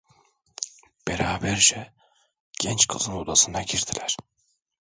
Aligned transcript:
Beraberce 1.07 1.93
genç 2.61 2.87
kızın 2.87 3.13
odasına 3.13 3.61
girdiler. 3.63 4.17